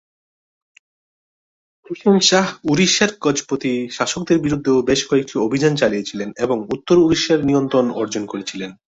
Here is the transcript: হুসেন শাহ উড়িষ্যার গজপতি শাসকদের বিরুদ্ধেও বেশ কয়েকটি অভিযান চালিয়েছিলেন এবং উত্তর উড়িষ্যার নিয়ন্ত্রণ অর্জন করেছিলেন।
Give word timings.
হুসেন 1.85 2.15
শাহ 2.29 2.45
উড়িষ্যার 2.71 3.11
গজপতি 3.21 3.73
শাসকদের 3.91 4.37
বিরুদ্ধেও 4.39 4.77
বেশ 4.89 5.01
কয়েকটি 5.09 5.35
অভিযান 5.39 5.73
চালিয়েছিলেন 5.75 6.29
এবং 6.45 6.57
উত্তর 6.75 6.95
উড়িষ্যার 7.05 7.39
নিয়ন্ত্রণ 7.45 7.85
অর্জন 8.01 8.23
করেছিলেন। 8.31 8.71